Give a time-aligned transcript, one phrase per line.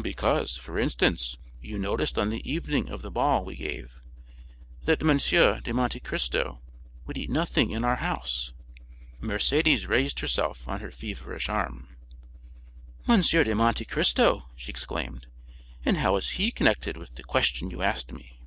[0.00, 3.98] "Because, for instance, you noticed on the evening of the ball we gave,
[4.84, 5.18] that M.
[5.18, 6.62] de Monte Cristo
[7.04, 8.52] would eat nothing in our house."
[9.20, 11.96] Mercédès raised herself on her feverish arm.
[13.08, 13.22] "M.
[13.22, 15.26] de Monte Cristo!" she exclaimed;
[15.84, 18.38] "and how is he connected with the question you asked me?"